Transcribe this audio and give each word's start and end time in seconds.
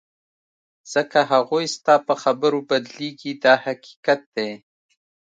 ځکه 0.93 1.19
هغوی 1.31 1.65
ستا 1.75 1.95
په 2.07 2.13
خبرو 2.23 2.59
بدلیږي 2.69 3.31
دا 3.43 3.53
حقیقت 3.65 4.21
دی. 4.35 4.51